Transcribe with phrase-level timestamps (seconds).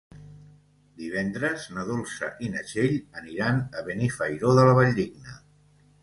[1.01, 5.37] Divendres na Dolça i na Txell aniran a Benifairó de la Valldigna.